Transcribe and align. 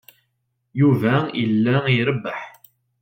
Yuba 0.79 1.15
yella 1.39 1.75
irebbeḥ. 1.95 2.39